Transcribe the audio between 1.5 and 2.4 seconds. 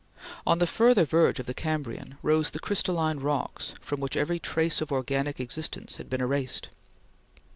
Cambrian